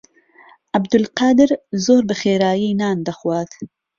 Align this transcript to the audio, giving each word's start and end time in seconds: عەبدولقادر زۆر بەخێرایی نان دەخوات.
عەبدولقادر 0.75 1.49
زۆر 1.85 2.01
بەخێرایی 2.09 2.77
نان 2.81 2.97
دەخوات. 3.07 3.51